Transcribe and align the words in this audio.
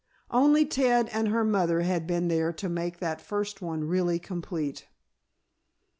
Only 0.31 0.65
Ted 0.65 1.09
and 1.13 1.27
her 1.27 1.43
mother 1.43 1.81
had 1.81 2.07
been 2.07 2.27
there 2.27 2.51
to 2.53 2.67
make 2.67 2.97
that 2.97 3.21
first 3.21 3.61
one 3.61 3.83
really 3.83 4.17
complete. 4.17 4.87